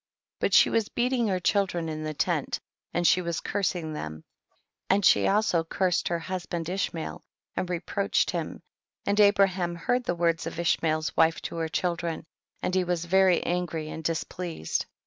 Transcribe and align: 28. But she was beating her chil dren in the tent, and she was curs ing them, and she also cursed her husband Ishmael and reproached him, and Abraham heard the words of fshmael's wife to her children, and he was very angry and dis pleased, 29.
28. 0.39 0.47
But 0.47 0.53
she 0.55 0.69
was 0.71 0.89
beating 0.89 1.27
her 1.27 1.39
chil 1.39 1.67
dren 1.67 1.87
in 1.87 2.03
the 2.03 2.15
tent, 2.15 2.59
and 2.91 3.05
she 3.05 3.21
was 3.21 3.39
curs 3.39 3.75
ing 3.75 3.93
them, 3.93 4.23
and 4.89 5.05
she 5.05 5.27
also 5.27 5.63
cursed 5.63 6.07
her 6.07 6.17
husband 6.17 6.69
Ishmael 6.69 7.21
and 7.55 7.69
reproached 7.69 8.31
him, 8.31 8.63
and 9.05 9.19
Abraham 9.19 9.75
heard 9.75 10.03
the 10.05 10.15
words 10.15 10.47
of 10.47 10.55
fshmael's 10.55 11.15
wife 11.15 11.39
to 11.43 11.57
her 11.57 11.69
children, 11.69 12.25
and 12.63 12.73
he 12.73 12.83
was 12.83 13.05
very 13.05 13.43
angry 13.43 13.89
and 13.91 14.03
dis 14.03 14.23
pleased, 14.23 14.85
29. 14.87 14.91